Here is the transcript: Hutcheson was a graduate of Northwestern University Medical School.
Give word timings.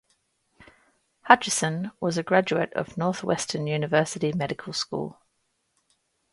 Hutcheson 1.29 1.91
was 1.99 2.17
a 2.17 2.23
graduate 2.23 2.73
of 2.73 2.97
Northwestern 2.97 3.67
University 3.67 4.33
Medical 4.33 4.73
School. 4.73 5.19